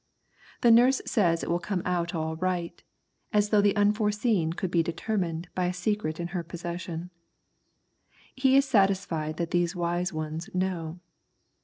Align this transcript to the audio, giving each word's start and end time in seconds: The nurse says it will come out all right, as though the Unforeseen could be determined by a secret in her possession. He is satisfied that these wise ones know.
The 0.61 0.71
nurse 0.71 0.99
says 1.05 1.43
it 1.43 1.49
will 1.51 1.59
come 1.59 1.83
out 1.85 2.15
all 2.15 2.35
right, 2.37 2.81
as 3.31 3.49
though 3.49 3.61
the 3.61 3.75
Unforeseen 3.75 4.51
could 4.53 4.71
be 4.71 4.81
determined 4.81 5.47
by 5.53 5.65
a 5.67 5.73
secret 5.73 6.19
in 6.19 6.29
her 6.29 6.41
possession. 6.41 7.11
He 8.35 8.57
is 8.57 8.65
satisfied 8.65 9.37
that 9.37 9.51
these 9.51 9.75
wise 9.75 10.11
ones 10.11 10.49
know. 10.55 10.99